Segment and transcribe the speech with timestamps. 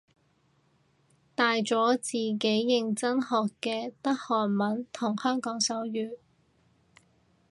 [1.35, 6.17] 大咗自己認真學嘅得韓文同香港手語